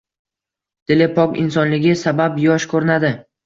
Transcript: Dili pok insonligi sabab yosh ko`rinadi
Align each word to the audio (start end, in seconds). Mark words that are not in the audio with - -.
Dili 0.93 1.07
pok 1.19 1.37
insonligi 1.43 1.95
sabab 2.03 2.43
yosh 2.49 2.69
ko`rinadi 2.77 3.17